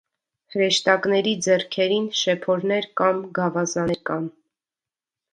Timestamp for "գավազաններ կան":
3.41-4.25